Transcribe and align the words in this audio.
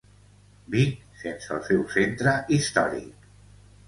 Vic 0.75 0.95
sense 1.23 1.51
el 1.57 1.61
seu 1.67 1.83
centre 1.97 2.33
històric. 2.57 3.29